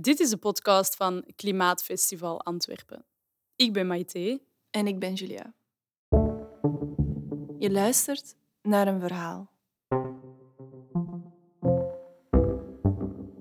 Dit 0.00 0.20
is 0.20 0.30
de 0.30 0.36
podcast 0.36 0.96
van 0.96 1.24
Klimaatfestival 1.36 2.42
Antwerpen. 2.42 3.04
Ik 3.56 3.72
ben 3.72 3.86
Maite. 3.86 4.40
En 4.70 4.86
ik 4.86 4.98
ben 4.98 5.14
Julia. 5.14 5.54
Je 7.58 7.70
luistert 7.70 8.36
naar 8.62 8.88
een 8.88 9.00
verhaal. 9.00 9.50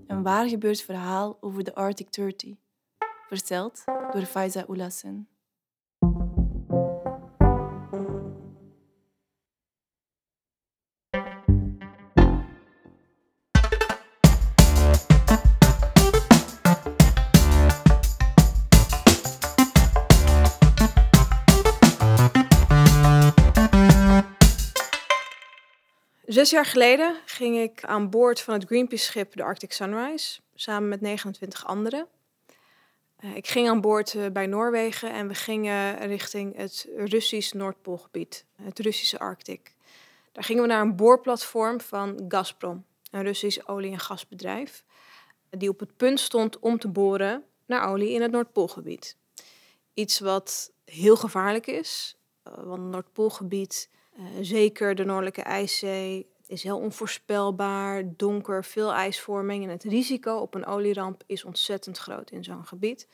Een 0.08 0.24
waar 0.24 0.48
gebeurd 0.48 0.82
verhaal 0.82 1.38
over 1.42 1.64
de 1.64 1.76
Arctic 1.76 2.12
30, 2.12 2.56
verteld 3.28 3.84
door 3.86 4.26
Faiza 4.26 4.64
Oulassen. 4.68 5.28
Zes 26.38 26.50
jaar 26.50 26.66
geleden 26.66 27.16
ging 27.26 27.58
ik 27.58 27.84
aan 27.84 28.10
boord 28.10 28.42
van 28.42 28.54
het 28.54 28.66
Greenpeace-schip 28.66 29.36
de 29.36 29.44
Arctic 29.44 29.72
Sunrise, 29.72 30.40
samen 30.56 30.90
met 30.90 31.02
29 31.02 31.66
anderen. 31.66 32.08
Eh, 33.16 33.36
ik 33.36 33.48
ging 33.48 33.70
aan 33.70 33.82
boord 33.82 34.16
eh, 34.16 34.26
bij 34.32 34.46
Noorwegen 34.46 35.12
en 35.12 35.28
we 35.28 35.34
gingen 35.34 36.08
richting 36.08 36.56
het 36.56 36.88
Russisch 36.96 37.52
Noordpoolgebied, 37.52 38.46
het 38.62 38.80
Russische 38.80 39.20
Arctic. 39.20 39.76
Daar 40.32 40.44
gingen 40.44 40.62
we 40.62 40.68
naar 40.68 40.82
een 40.82 40.96
boorplatform 40.96 41.82
van 41.82 42.26
Gazprom, 42.28 42.86
een 43.12 43.24
Russisch 43.24 43.68
olie- 43.68 43.92
en 43.92 44.00
gasbedrijf, 44.00 44.84
die 45.50 45.70
op 45.70 45.80
het 45.80 45.98
punt 45.98 46.20
stond 46.20 46.60
om 46.60 46.80
te 46.80 46.88
boren 46.88 47.44
naar 47.66 47.90
olie 47.90 48.12
in 48.12 48.22
het 48.22 48.32
Noordpoolgebied. 48.32 49.18
Iets 49.94 50.20
wat 50.20 50.72
heel 50.86 51.16
gevaarlijk 51.16 51.68
is, 51.68 52.17
want 52.56 52.82
het 52.82 52.92
Noordpoolgebied 52.92 53.90
uh, 54.18 54.26
zeker 54.42 54.96
de 54.96 55.06
Noordelijke 55.06 55.42
IJszee 55.42 56.28
is 56.48 56.64
heel 56.64 56.80
onvoorspelbaar, 56.80 58.04
donker, 58.16 58.64
veel 58.64 58.94
ijsvorming 58.94 59.64
en 59.64 59.70
het 59.70 59.84
risico 59.84 60.36
op 60.38 60.54
een 60.54 60.66
olieramp 60.66 61.24
is 61.26 61.44
ontzettend 61.44 61.98
groot 61.98 62.32
in 62.32 62.44
zo'n 62.44 62.66
gebied. 62.66 63.08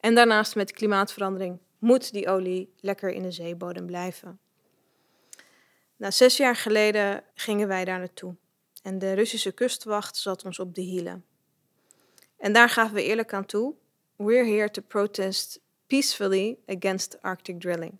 En 0.00 0.14
daarnaast 0.14 0.54
met 0.54 0.72
klimaatverandering 0.72 1.58
moet 1.78 2.12
die 2.12 2.28
olie 2.28 2.72
lekker 2.80 3.10
in 3.10 3.22
de 3.22 3.30
zeebodem 3.30 3.86
blijven. 3.86 4.38
Nou, 5.96 6.12
zes 6.12 6.36
jaar 6.36 6.56
geleden 6.56 7.24
gingen 7.34 7.68
wij 7.68 7.84
daar 7.84 7.98
naartoe 7.98 8.34
en 8.82 8.98
de 8.98 9.12
Russische 9.12 9.52
kustwacht 9.52 10.16
zat 10.16 10.44
ons 10.44 10.58
op 10.58 10.74
de 10.74 10.80
hielen. 10.80 11.24
En 12.36 12.52
daar 12.52 12.68
gaven 12.68 12.94
we 12.94 13.02
eerlijk 13.02 13.32
aan 13.32 13.46
toe: 13.46 13.74
we're 14.16 14.44
here 14.44 14.70
to 14.70 14.82
protest 14.82 15.60
peacefully 15.86 16.58
against 16.66 17.22
Arctic 17.22 17.60
drilling. 17.60 17.98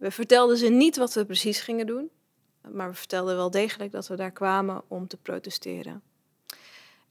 We 0.00 0.10
vertelden 0.10 0.56
ze 0.56 0.68
niet 0.68 0.96
wat 0.96 1.14
we 1.14 1.24
precies 1.24 1.60
gingen 1.60 1.86
doen, 1.86 2.10
maar 2.72 2.88
we 2.88 2.94
vertelden 2.94 3.36
wel 3.36 3.50
degelijk 3.50 3.92
dat 3.92 4.08
we 4.08 4.16
daar 4.16 4.30
kwamen 4.30 4.82
om 4.88 5.06
te 5.06 5.16
protesteren. 5.16 6.02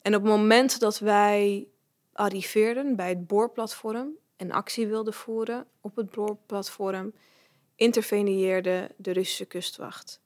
En 0.02 0.16
op 0.16 0.22
het 0.22 0.32
moment 0.32 0.80
dat 0.80 1.00
wij 1.00 1.68
arriveerden 2.14 2.96
bij 2.96 3.10
het 3.10 3.28
boorplatform 3.28 4.12
en 4.36 4.52
actie 4.52 4.88
wilden 4.88 5.14
voeren 5.14 5.66
op 5.82 5.96
het 5.96 6.12
boorplatform, 6.12 7.14
interveneerde 7.76 8.92
de 8.98 9.12
Russische 9.12 9.46
kustwacht. 9.46 10.22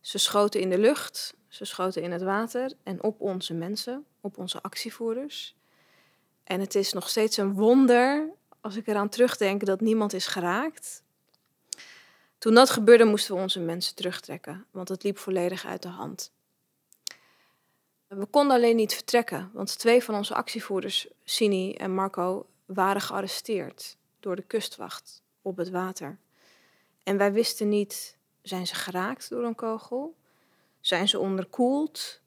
Ze 0.00 0.18
schoten 0.18 0.60
in 0.60 0.70
de 0.70 0.78
lucht, 0.78 1.34
ze 1.48 1.64
schoten 1.64 2.02
in 2.02 2.12
het 2.12 2.22
water 2.22 2.72
en 2.82 3.02
op 3.02 3.20
onze 3.20 3.54
mensen, 3.54 4.04
op 4.20 4.38
onze 4.38 4.62
actievoerders. 4.62 5.56
En 6.44 6.60
het 6.60 6.74
is 6.74 6.92
nog 6.92 7.08
steeds 7.08 7.36
een 7.36 7.54
wonder, 7.54 8.32
als 8.60 8.76
ik 8.76 8.86
eraan 8.86 9.08
terugdenk, 9.08 9.64
dat 9.64 9.80
niemand 9.80 10.12
is 10.12 10.26
geraakt. 10.26 11.06
Toen 12.38 12.54
dat 12.54 12.70
gebeurde, 12.70 13.04
moesten 13.04 13.34
we 13.34 13.40
onze 13.40 13.60
mensen 13.60 13.94
terugtrekken, 13.94 14.66
want 14.70 14.88
het 14.88 15.02
liep 15.02 15.18
volledig 15.18 15.66
uit 15.66 15.82
de 15.82 15.88
hand. 15.88 16.32
We 18.06 18.26
konden 18.26 18.56
alleen 18.56 18.76
niet 18.76 18.94
vertrekken, 18.94 19.50
want 19.52 19.78
twee 19.78 20.04
van 20.04 20.14
onze 20.14 20.34
actievoerders, 20.34 21.08
Sini 21.24 21.74
en 21.74 21.94
Marco, 21.94 22.46
waren 22.66 23.00
gearresteerd 23.00 23.96
door 24.20 24.36
de 24.36 24.42
kustwacht 24.42 25.22
op 25.42 25.56
het 25.56 25.70
water. 25.70 26.18
En 27.02 27.16
wij 27.16 27.32
wisten 27.32 27.68
niet, 27.68 28.16
zijn 28.42 28.66
ze 28.66 28.74
geraakt 28.74 29.30
door 29.30 29.44
een 29.44 29.54
kogel? 29.54 30.16
Zijn 30.80 31.08
ze 31.08 31.18
onderkoeld? 31.18 32.20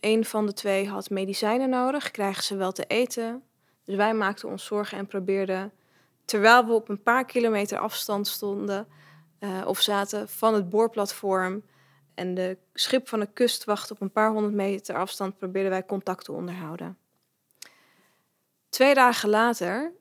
Een 0.00 0.24
van 0.24 0.46
de 0.46 0.52
twee 0.52 0.88
had 0.88 1.10
medicijnen 1.10 1.70
nodig, 1.70 2.10
krijgen 2.10 2.42
ze 2.42 2.56
wel 2.56 2.72
te 2.72 2.84
eten? 2.86 3.42
Dus 3.84 3.96
wij 3.96 4.14
maakten 4.14 4.48
ons 4.48 4.64
zorgen 4.64 4.98
en 4.98 5.06
probeerden, 5.06 5.72
terwijl 6.24 6.66
we 6.66 6.72
op 6.72 6.88
een 6.88 7.02
paar 7.02 7.24
kilometer 7.24 7.78
afstand 7.78 8.26
stonden, 8.26 8.88
uh, 9.44 9.66
of 9.66 9.80
zaten 9.80 10.28
van 10.28 10.54
het 10.54 10.68
boorplatform 10.68 11.62
en 12.14 12.34
de 12.34 12.58
schip 12.72 13.08
van 13.08 13.20
de 13.20 13.28
kustwacht 13.32 13.90
op 13.90 14.00
een 14.00 14.12
paar 14.12 14.30
honderd 14.30 14.54
meter 14.54 14.96
afstand 14.96 15.38
probeerden 15.38 15.70
wij 15.70 15.84
contact 15.84 16.24
te 16.24 16.32
onderhouden. 16.32 16.98
Twee 18.68 18.94
dagen 18.94 19.28
later, 19.28 19.92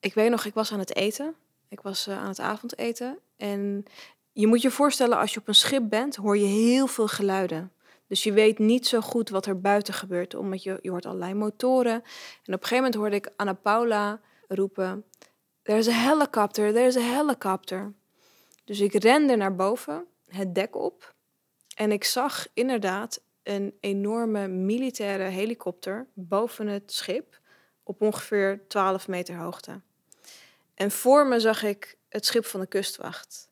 ik 0.00 0.14
weet 0.14 0.30
nog, 0.30 0.44
ik 0.44 0.54
was 0.54 0.72
aan 0.72 0.78
het 0.78 0.96
eten. 0.96 1.34
Ik 1.68 1.80
was 1.80 2.08
uh, 2.08 2.18
aan 2.18 2.28
het 2.28 2.40
avondeten. 2.40 3.18
En 3.36 3.84
je 4.32 4.46
moet 4.46 4.62
je 4.62 4.70
voorstellen, 4.70 5.18
als 5.18 5.34
je 5.34 5.40
op 5.40 5.48
een 5.48 5.54
schip 5.54 5.88
bent, 5.88 6.16
hoor 6.16 6.38
je 6.38 6.44
heel 6.44 6.86
veel 6.86 7.08
geluiden. 7.08 7.72
Dus 8.06 8.22
je 8.22 8.32
weet 8.32 8.58
niet 8.58 8.86
zo 8.86 9.00
goed 9.00 9.28
wat 9.28 9.46
er 9.46 9.60
buiten 9.60 9.94
gebeurt, 9.94 10.34
omdat 10.34 10.62
je, 10.62 10.78
je 10.82 10.90
hoort 10.90 11.06
allerlei 11.06 11.34
motoren. 11.34 11.92
En 11.92 12.54
op 12.54 12.62
een 12.62 12.68
gegeven 12.68 12.76
moment 12.76 12.94
hoorde 12.94 13.16
ik 13.16 13.30
Anna 13.36 13.52
Paula 13.52 14.20
roepen: 14.48 15.04
There's 15.62 15.88
a 15.88 15.92
helicopter, 15.92 16.72
there's 16.72 16.96
a 16.96 17.14
helicopter. 17.14 17.92
Dus 18.64 18.80
ik 18.80 18.92
rende 18.94 19.36
naar 19.36 19.54
boven, 19.54 20.06
het 20.26 20.54
dek 20.54 20.76
op. 20.76 21.14
En 21.74 21.92
ik 21.92 22.04
zag 22.04 22.46
inderdaad 22.54 23.20
een 23.42 23.74
enorme 23.80 24.48
militaire 24.48 25.24
helikopter 25.24 26.06
boven 26.14 26.66
het 26.66 26.92
schip 26.92 27.40
op 27.82 28.02
ongeveer 28.02 28.64
12 28.68 29.08
meter 29.08 29.36
hoogte. 29.36 29.80
En 30.74 30.90
voor 30.90 31.26
me 31.26 31.40
zag 31.40 31.62
ik 31.62 31.96
het 32.08 32.26
schip 32.26 32.44
van 32.44 32.60
de 32.60 32.66
kustwacht. 32.66 33.50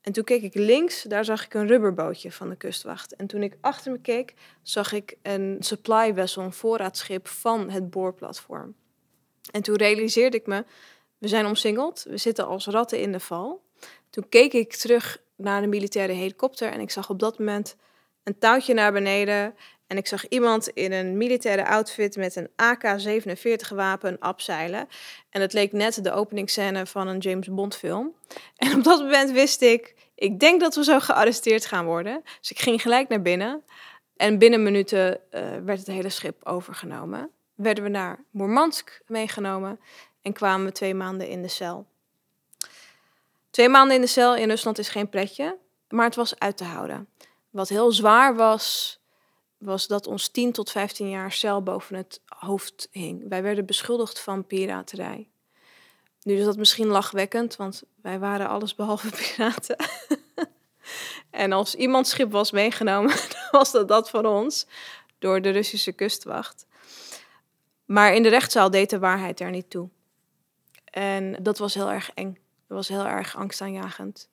En 0.00 0.12
toen 0.12 0.24
keek 0.24 0.42
ik 0.42 0.54
links, 0.54 1.02
daar 1.02 1.24
zag 1.24 1.44
ik 1.44 1.54
een 1.54 1.66
rubberbootje 1.66 2.32
van 2.32 2.48
de 2.48 2.56
kustwacht. 2.56 3.14
En 3.16 3.26
toen 3.26 3.42
ik 3.42 3.56
achter 3.60 3.92
me 3.92 3.98
keek, 3.98 4.34
zag 4.62 4.92
ik 4.92 5.16
een 5.22 5.56
supply 5.60 6.14
vessel, 6.14 6.42
een 6.42 6.52
voorraadschip 6.52 7.28
van 7.28 7.70
het 7.70 7.90
boorplatform. 7.90 8.74
En 9.50 9.62
toen 9.62 9.76
realiseerde 9.76 10.36
ik 10.36 10.46
me, 10.46 10.64
we 11.18 11.28
zijn 11.28 11.46
omsingeld, 11.46 12.02
we 12.02 12.16
zitten 12.16 12.46
als 12.46 12.66
ratten 12.66 13.00
in 13.00 13.12
de 13.12 13.20
val. 13.20 13.62
Toen 14.12 14.28
keek 14.28 14.52
ik 14.52 14.74
terug 14.74 15.22
naar 15.36 15.60
de 15.60 15.66
militaire 15.66 16.12
helikopter 16.12 16.72
en 16.72 16.80
ik 16.80 16.90
zag 16.90 17.10
op 17.10 17.18
dat 17.18 17.38
moment 17.38 17.76
een 18.22 18.38
touwtje 18.38 18.74
naar 18.74 18.92
beneden. 18.92 19.54
En 19.86 19.96
ik 19.96 20.06
zag 20.06 20.28
iemand 20.28 20.68
in 20.68 20.92
een 20.92 21.16
militaire 21.16 21.66
outfit 21.66 22.16
met 22.16 22.36
een 22.36 22.48
AK-47 22.56 23.74
wapen 23.74 24.18
abzeilen. 24.18 24.88
En 25.30 25.40
het 25.40 25.52
leek 25.52 25.72
net 25.72 26.04
de 26.04 26.12
openingsscène 26.12 26.86
van 26.86 27.08
een 27.08 27.18
James 27.18 27.48
Bond 27.48 27.76
film. 27.76 28.14
En 28.56 28.74
op 28.74 28.84
dat 28.84 29.00
moment 29.00 29.30
wist 29.30 29.62
ik, 29.62 29.94
ik 30.14 30.40
denk 30.40 30.60
dat 30.60 30.74
we 30.74 30.84
zo 30.84 31.00
gearresteerd 31.00 31.66
gaan 31.66 31.84
worden. 31.84 32.22
Dus 32.40 32.50
ik 32.50 32.58
ging 32.58 32.82
gelijk 32.82 33.08
naar 33.08 33.22
binnen. 33.22 33.62
En 34.16 34.38
binnen 34.38 34.62
minuten 34.62 35.20
uh, 35.30 35.40
werd 35.64 35.78
het 35.78 35.86
hele 35.86 36.08
schip 36.08 36.44
overgenomen. 36.44 37.30
Werden 37.54 37.84
we 37.84 37.90
naar 37.90 38.24
Moermansk 38.30 39.02
meegenomen 39.06 39.80
en 40.22 40.32
kwamen 40.32 40.66
we 40.66 40.72
twee 40.72 40.94
maanden 40.94 41.28
in 41.28 41.42
de 41.42 41.48
cel. 41.48 41.86
Twee 43.52 43.68
maanden 43.68 43.96
in 43.96 44.00
de 44.00 44.06
cel 44.06 44.36
in 44.36 44.48
Rusland 44.48 44.78
is 44.78 44.88
geen 44.88 45.08
pretje, 45.08 45.58
maar 45.88 46.04
het 46.04 46.14
was 46.14 46.38
uit 46.38 46.56
te 46.56 46.64
houden. 46.64 47.08
Wat 47.50 47.68
heel 47.68 47.92
zwaar 47.92 48.36
was, 48.36 48.98
was 49.58 49.86
dat 49.86 50.06
ons 50.06 50.28
10 50.28 50.52
tot 50.52 50.70
15 50.70 51.08
jaar 51.08 51.32
cel 51.32 51.62
boven 51.62 51.96
het 51.96 52.20
hoofd 52.26 52.88
hing. 52.90 53.28
Wij 53.28 53.42
werden 53.42 53.66
beschuldigd 53.66 54.20
van 54.20 54.46
piraterij. 54.46 55.28
Nu 56.22 56.34
is 56.34 56.44
dat 56.44 56.56
misschien 56.56 56.86
lachwekkend, 56.86 57.56
want 57.56 57.82
wij 58.02 58.18
waren 58.18 58.48
alles 58.48 58.74
behalve 58.74 59.10
piraten. 59.20 59.76
en 61.30 61.52
als 61.52 61.74
iemand 61.74 62.06
schip 62.08 62.30
was 62.30 62.50
meegenomen, 62.50 63.14
was 63.50 63.72
dat 63.72 63.88
dat 63.88 64.10
van 64.10 64.26
ons, 64.26 64.66
door 65.18 65.42
de 65.42 65.50
Russische 65.50 65.92
kustwacht. 65.92 66.66
Maar 67.84 68.14
in 68.14 68.22
de 68.22 68.28
rechtszaal 68.28 68.70
deed 68.70 68.90
de 68.90 68.98
waarheid 68.98 69.40
er 69.40 69.50
niet 69.50 69.70
toe. 69.70 69.88
En 70.84 71.42
dat 71.42 71.58
was 71.58 71.74
heel 71.74 71.90
erg 71.90 72.10
eng. 72.14 72.41
Dat 72.72 72.86
was 72.86 72.98
heel 72.98 73.06
erg 73.06 73.36
angstaanjagend. 73.36 74.30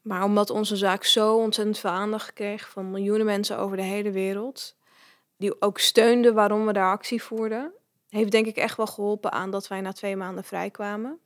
Maar 0.00 0.24
omdat 0.24 0.50
onze 0.50 0.76
zaak 0.76 1.04
zo 1.04 1.36
ontzettend 1.36 1.78
veel 1.78 1.90
aandacht 1.90 2.32
kreeg 2.32 2.70
van 2.70 2.90
miljoenen 2.90 3.26
mensen 3.26 3.58
over 3.58 3.76
de 3.76 3.82
hele 3.82 4.10
wereld, 4.10 4.76
die 5.36 5.60
ook 5.60 5.78
steunden 5.78 6.34
waarom 6.34 6.66
we 6.66 6.72
daar 6.72 6.90
actie 6.90 7.22
voerden, 7.22 7.72
heeft 8.08 8.30
denk 8.30 8.46
ik 8.46 8.56
echt 8.56 8.76
wel 8.76 8.86
geholpen 8.86 9.32
aan 9.32 9.50
dat 9.50 9.68
wij 9.68 9.80
na 9.80 9.92
twee 9.92 10.16
maanden 10.16 10.44
vrijkwamen. 10.44 11.18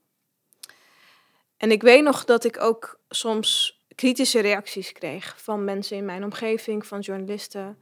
En 1.56 1.70
ik 1.70 1.82
weet 1.82 2.02
nog 2.02 2.25
dat 2.25 2.44
ik 2.44 2.61
ook 2.61 3.00
soms 3.08 3.81
kritische 3.94 4.40
reacties 4.40 4.93
kreeg 4.93 5.43
van 5.43 5.64
mensen 5.64 5.96
in 5.96 6.05
mijn 6.05 6.25
omgeving, 6.25 6.87
van 6.87 7.00
journalisten. 7.00 7.78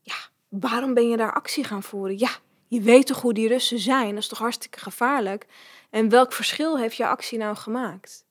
Ja, 0.00 0.16
waarom 0.48 0.94
ben 0.94 1.08
je 1.08 1.16
daar 1.16 1.32
actie 1.32 1.64
gaan 1.64 1.82
voeren? 1.82 2.18
Ja, 2.18 2.30
Je 2.68 2.80
weet 2.80 3.06
toch 3.06 3.20
hoe 3.20 3.34
die 3.34 3.48
Russen 3.48 3.78
zijn? 3.78 4.08
Dat 4.08 4.22
is 4.22 4.28
toch 4.28 4.38
hartstikke 4.38 4.78
gevaarlijk? 4.80 5.46
En 5.92 6.08
welk 6.08 6.32
verschil 6.32 6.78
heeft 6.78 6.96
je 6.96 7.06
actie 7.06 7.38
nou 7.38 7.56
gemaakt? 7.56 8.24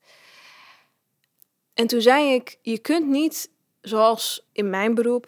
En 1.74 1.88
toen 1.88 2.02
zei 2.02 2.34
ik, 2.34 2.58
je 2.62 2.80
kunt 2.80 3.08
niet, 3.08 3.52
zoals 3.82 4.50
in 4.52 4.70
mijn 4.70 4.94
beroep 4.94 5.28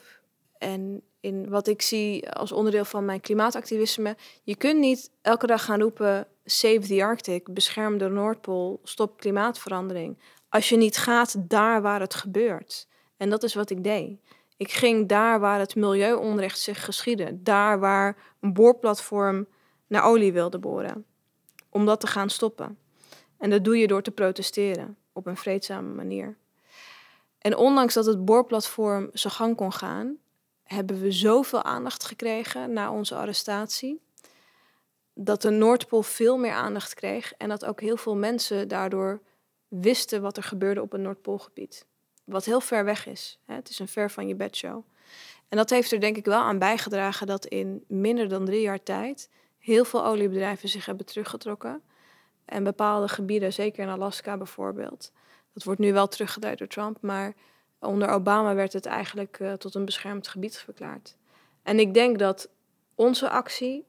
en 0.58 1.02
in 1.20 1.50
wat 1.50 1.68
ik 1.68 1.82
zie 1.82 2.30
als 2.30 2.52
onderdeel 2.52 2.86
van 2.86 3.06
mijn 3.06 3.22
klimaatactivisme, 3.22 4.18
je 4.44 4.56
kunt 4.56 4.80
niet 4.80 5.12
elke 5.22 5.48
dag 5.48 5.66
gaan 5.66 5.82
roepen, 5.82 6.28
save 6.46 6.80
the 6.80 7.04
Arctic, 7.04 7.54
bescherm 7.54 7.98
de 7.98 8.10
Noordpool, 8.10 8.80
stop 8.84 9.18
klimaatverandering, 9.18 10.20
als 10.50 10.70
je 10.70 10.78
niet 10.78 10.98
gaat 10.98 11.50
daar 11.50 11.82
waar 11.82 12.00
het 12.00 12.14
gebeurt. 12.14 12.88
En 13.18 13.30
dat 13.30 13.44
is 13.44 13.54
wat 13.54 13.70
ik 13.70 13.84
deed. 13.84 14.20
Ik 14.58 14.72
ging 14.72 15.08
daar 15.08 15.40
waar 15.40 15.60
het 15.60 15.76
milieuonrecht 15.76 16.60
zich 16.60 16.86
geschiedde, 16.86 17.42
daar 17.44 17.80
waar 17.80 18.36
een 18.40 18.54
boorplatform 18.54 19.48
naar 19.88 20.04
olie 20.04 20.34
wilde 20.34 20.60
boren, 20.60 21.06
om 21.74 21.86
dat 21.86 22.00
te 22.00 22.08
gaan 22.08 22.30
stoppen. 22.30 22.78
En 23.38 23.50
dat 23.50 23.64
doe 23.64 23.78
je 23.78 23.88
door 23.88 24.02
te 24.02 24.12
protesteren 24.12 24.98
op 25.14 25.26
een 25.26 25.38
vreedzame 25.38 25.94
manier. 25.94 26.38
En 27.38 27.58
ondanks 27.58 27.94
dat 27.94 28.06
het 28.06 28.26
boorplatform 28.26 29.10
zijn 29.14 29.34
gang 29.34 29.56
kon 29.56 29.74
gaan, 29.74 30.18
hebben 30.64 31.02
we 31.02 31.12
zoveel 31.12 31.64
aandacht 31.64 32.04
gekregen 32.04 32.74
na 32.74 32.92
onze 32.92 33.16
arrestatie. 33.16 34.02
Dat 35.14 35.42
de 35.42 35.50
Noordpool 35.50 36.04
veel 36.04 36.38
meer 36.38 36.54
aandacht 36.54 36.94
kreeg 36.94 37.34
en 37.34 37.50
dat 37.50 37.66
ook 37.66 37.82
heel 37.82 37.98
veel 37.98 38.16
mensen 38.16 38.68
daardoor 38.68 39.22
wisten 39.68 40.22
wat 40.22 40.38
er 40.38 40.44
gebeurde 40.44 40.82
op 40.82 40.92
het 40.92 41.02
Noordpoolgebied. 41.02 41.86
Wat 42.24 42.46
heel 42.46 42.62
ver 42.62 42.86
weg 42.86 43.08
is. 43.08 43.40
Het 43.46 43.70
is 43.70 43.80
een 43.80 43.88
ver 43.88 44.12
van 44.12 44.28
je 44.28 44.36
bedshow. 44.36 44.86
En 45.50 45.58
dat 45.58 45.70
heeft 45.70 45.92
er 45.92 46.00
denk 46.00 46.18
ik 46.18 46.26
wel 46.26 46.42
aan 46.42 46.60
bijgedragen 46.60 47.28
dat 47.28 47.46
in 47.46 47.84
minder 47.88 48.30
dan 48.30 48.46
drie 48.46 48.62
jaar 48.62 48.84
tijd 48.84 49.30
heel 49.64 49.86
veel 49.86 50.06
oliebedrijven 50.06 50.70
zich 50.70 50.86
hebben 50.86 51.06
teruggetrokken. 51.06 51.82
En 52.46 52.64
bepaalde 52.64 53.08
gebieden, 53.08 53.54
zeker 53.54 53.84
in 53.84 53.90
Alaska 53.90 54.38
bijvoorbeeld. 54.38 55.12
Dat 55.54 55.64
wordt 55.64 55.80
nu 55.80 55.94
wel 55.94 56.08
teruggedraaid 56.08 56.58
door 56.58 56.68
Trump, 56.68 57.02
maar 57.02 57.34
onder 57.80 58.10
Obama 58.10 58.56
werd 58.56 58.74
het 58.74 58.86
eigenlijk 58.86 59.40
uh, 59.40 59.54
tot 59.54 59.76
een 59.76 59.86
beschermd 59.86 60.28
gebied 60.28 60.58
verklaard. 60.58 61.18
En 61.62 61.80
ik 61.80 61.94
denk 61.94 62.20
dat 62.20 62.50
onze 62.96 63.30
actie 63.30 63.86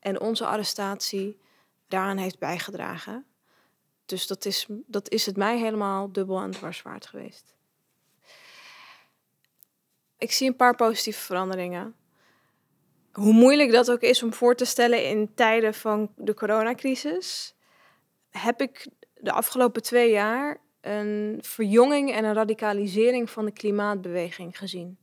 en 0.00 0.20
onze 0.20 0.46
arrestatie 0.46 1.40
daaraan 1.88 2.16
heeft 2.16 2.38
bijgedragen. 2.38 3.26
Dus 4.06 4.26
dat 4.26 4.44
is, 4.44 4.66
dat 4.68 5.10
is 5.10 5.26
het 5.26 5.36
mij 5.36 5.58
helemaal 5.58 6.12
dubbel 6.12 6.40
en 6.40 6.50
dwars 6.50 6.82
waard 6.82 7.06
geweest. 7.06 7.54
Ik 10.18 10.32
zie 10.32 10.48
een 10.48 10.56
paar 10.56 10.76
positieve 10.76 11.20
veranderingen. 11.20 11.94
Hoe 13.14 13.32
moeilijk 13.32 13.72
dat 13.72 13.90
ook 13.90 14.00
is 14.00 14.22
om 14.22 14.32
voor 14.32 14.54
te 14.54 14.64
stellen 14.64 15.08
in 15.08 15.34
tijden 15.34 15.74
van 15.74 16.12
de 16.16 16.34
coronacrisis, 16.34 17.54
heb 18.30 18.60
ik 18.60 18.88
de 19.14 19.32
afgelopen 19.32 19.82
twee 19.82 20.10
jaar 20.10 20.60
een 20.80 21.38
verjonging 21.40 22.12
en 22.12 22.24
een 22.24 22.34
radicalisering 22.34 23.30
van 23.30 23.44
de 23.44 23.52
klimaatbeweging 23.52 24.58
gezien. 24.58 24.98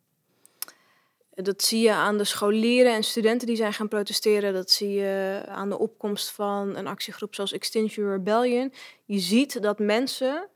Dat 1.29 1.63
zie 1.63 1.81
je 1.81 1.91
aan 1.91 2.17
de 2.17 2.23
scholieren 2.23 2.93
en 2.93 3.03
studenten 3.03 3.47
die 3.47 3.55
zijn 3.55 3.73
gaan 3.73 3.87
protesteren. 3.87 4.53
Dat 4.53 4.71
zie 4.71 4.91
je 4.91 5.43
aan 5.47 5.69
de 5.69 5.77
opkomst 5.77 6.31
van 6.31 6.75
een 6.75 6.87
actiegroep 6.87 7.35
zoals 7.35 7.51
Extinction 7.51 8.11
Rebellion. 8.11 8.73
Je 9.05 9.19
ziet 9.19 9.61
dat 9.61 9.79
mensen 9.79 10.49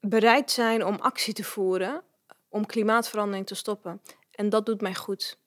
bereid 0.00 0.50
zijn 0.50 0.84
om 0.84 0.94
actie 0.94 1.34
te 1.34 1.44
voeren 1.44 2.02
om 2.48 2.66
klimaatverandering 2.66 3.46
te 3.46 3.54
stoppen. 3.54 4.00
En 4.30 4.48
dat 4.48 4.66
doet 4.66 4.80
mij 4.80 4.94
goed. 4.94 5.39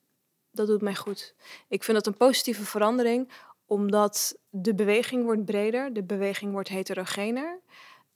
Dat 0.53 0.67
doet 0.67 0.81
mij 0.81 0.95
goed. 0.95 1.35
Ik 1.67 1.83
vind 1.83 1.97
dat 1.97 2.07
een 2.07 2.17
positieve 2.17 2.65
verandering, 2.65 3.31
omdat 3.65 4.37
de 4.49 4.75
beweging 4.75 5.23
wordt 5.23 5.45
breder, 5.45 5.93
de 5.93 6.03
beweging 6.03 6.51
wordt 6.51 6.69
heterogener. 6.69 7.59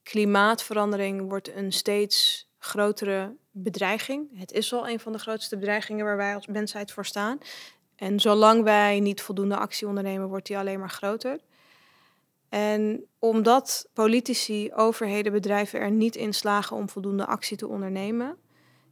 Klimaatverandering 0.04 1.30
wordt 1.30 1.56
een 1.56 1.72
steeds 1.72 2.48
grotere 2.58 3.36
bedreiging. 3.52 4.40
Het 4.40 4.52
is 4.52 4.74
al 4.74 4.90
een 4.90 5.00
van 5.00 5.12
de 5.12 5.20
grootste 5.20 5.58
bedreigingen 5.58 6.06
waar 6.06 6.18
wij 6.18 6.36
als 6.36 6.48
mensheid 6.48 6.92
voor 6.92 7.06
staan. 7.06 7.38
En 7.96 8.20
zolang 8.20 8.64
wij 8.64 9.00
niet 9.00 9.22
voldoende 9.22 9.58
actie 9.58 9.88
ondernemen, 9.88 10.28
wordt 10.28 10.48
die 10.48 10.58
alleen 10.58 10.80
maar 10.80 10.90
groter. 10.90 11.40
En 12.50 13.06
omdat 13.20 13.90
politici, 13.94 14.74
overheden, 14.74 15.32
bedrijven 15.32 15.80
er 15.80 15.92
niet 15.92 16.16
in 16.16 16.34
slagen 16.34 16.76
om 16.76 16.90
voldoende 16.90 17.26
actie 17.26 17.58
te 17.58 17.68
ondernemen, 17.68 18.38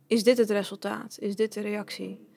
is 0.08 0.24
dit 0.24 0.38
het 0.38 0.50
resultaat? 0.50 1.18
Is 1.20 1.36
dit 1.36 1.54
de 1.54 1.62
reactie? 1.62 2.28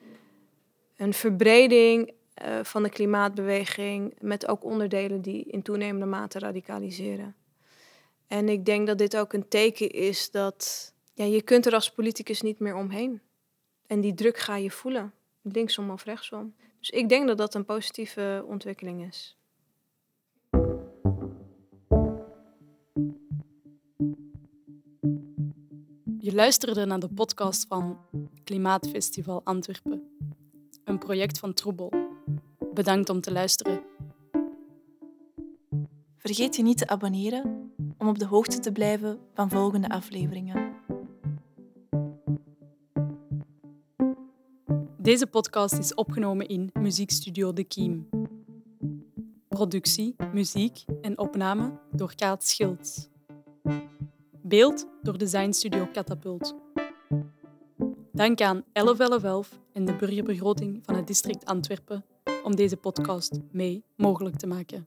Een 0.99 1.13
verbreding 1.13 2.11
uh, 2.45 2.63
van 2.63 2.83
de 2.83 2.89
klimaatbeweging 2.89 4.13
met 4.21 4.47
ook 4.47 4.63
onderdelen 4.63 5.21
die 5.21 5.43
in 5.43 5.61
toenemende 5.61 6.05
mate 6.05 6.39
radicaliseren. 6.39 7.35
En 8.27 8.49
ik 8.49 8.65
denk 8.65 8.87
dat 8.87 8.97
dit 8.97 9.17
ook 9.17 9.33
een 9.33 9.47
teken 9.47 9.89
is 9.89 10.31
dat 10.31 10.93
ja, 11.13 11.25
je 11.25 11.41
kunt 11.41 11.65
er 11.65 11.73
als 11.73 11.91
politicus 11.91 12.41
niet 12.41 12.59
meer 12.59 12.75
omheen. 12.75 13.21
En 13.87 14.01
die 14.01 14.13
druk 14.13 14.37
ga 14.37 14.55
je 14.55 14.71
voelen, 14.71 15.13
linksom 15.41 15.89
of 15.89 16.03
rechtsom. 16.03 16.55
Dus 16.79 16.89
ik 16.89 17.09
denk 17.09 17.27
dat 17.27 17.37
dat 17.37 17.53
een 17.53 17.65
positieve 17.65 18.45
ontwikkeling 18.47 19.07
is. 19.07 19.37
Je 26.17 26.33
luisterde 26.33 26.85
naar 26.85 26.99
de 26.99 27.09
podcast 27.09 27.65
van 27.67 27.99
Klimaatfestival 28.43 29.41
Antwerpen, 29.43 30.08
een 30.89 30.97
project 30.97 31.39
van 31.39 31.53
Troebel. 31.53 31.93
Bedankt 32.73 33.09
om 33.09 33.21
te 33.21 33.31
luisteren. 33.31 33.81
Vergeet 36.17 36.55
je 36.55 36.63
niet 36.63 36.77
te 36.77 36.87
abonneren 36.87 37.71
om 37.97 38.07
op 38.07 38.19
de 38.19 38.25
hoogte 38.25 38.59
te 38.59 38.71
blijven 38.71 39.19
van 39.33 39.49
volgende 39.49 39.89
afleveringen. 39.89 40.73
Deze 44.97 45.27
podcast 45.27 45.77
is 45.77 45.93
opgenomen 45.93 46.47
in 46.47 46.69
Muziekstudio 46.79 47.53
De 47.53 47.63
Kiem. 47.63 48.09
Productie, 49.47 50.15
muziek 50.33 50.83
en 51.01 51.17
opname 51.17 51.79
door 51.91 52.15
Kaat 52.15 52.47
Schilds. 52.47 53.09
Beeld 54.41 54.87
door 55.01 55.17
Design 55.17 55.51
Studio 55.51 55.87
Catapult. 55.93 56.55
Dank 58.11 58.41
aan 58.41 58.63
1111 58.71 59.59
en 59.79 59.85
de 59.85 59.95
burgerbegroting 59.95 60.79
van 60.85 60.95
het 60.95 61.07
district 61.07 61.45
Antwerpen 61.45 62.05
om 62.43 62.55
deze 62.55 62.77
podcast 62.77 63.39
mee 63.51 63.83
mogelijk 63.95 64.35
te 64.35 64.47
maken. 64.47 64.85